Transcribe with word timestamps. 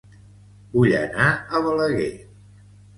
Vull 0.77 0.95
anar 1.01 1.29
a 1.31 1.65
Balaguer 1.69 2.13